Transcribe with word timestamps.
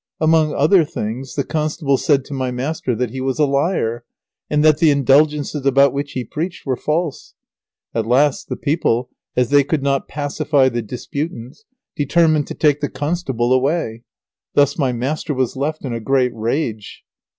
Among 0.19 0.51
other 0.51 0.83
things 0.83 1.35
the 1.35 1.43
constable 1.43 1.95
said 1.95 2.25
to 2.25 2.33
my 2.33 2.49
master 2.49 2.95
that 2.95 3.11
he 3.11 3.21
was 3.21 3.37
a 3.37 3.45
liar, 3.45 4.03
and 4.49 4.65
that 4.65 4.79
the 4.79 4.89
Indulgences 4.89 5.63
about 5.63 5.93
which 5.93 6.13
he 6.13 6.23
preached 6.25 6.65
were 6.65 6.75
false. 6.75 7.35
At 7.93 8.07
last 8.07 8.49
the 8.49 8.55
people, 8.55 9.09
as 9.35 9.51
they 9.51 9.63
could 9.63 9.83
not 9.83 10.07
pacify 10.07 10.69
the 10.69 10.81
disputants, 10.81 11.65
determined 11.95 12.47
to 12.47 12.55
take 12.55 12.81
the 12.81 12.89
constable 12.89 13.53
away. 13.53 14.01
Thus 14.55 14.75
my 14.75 14.91
master 14.91 15.35
was 15.35 15.55
left 15.55 15.85
in 15.85 15.93
a 15.93 15.99
great 15.99 16.31
rage. 16.33 17.03